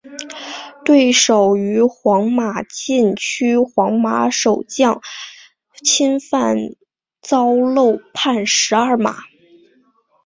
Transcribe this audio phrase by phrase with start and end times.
[0.83, 4.99] 对手于皇马禁区皇马守将
[5.83, 6.57] 侵犯
[7.21, 9.15] 遭漏判十二码。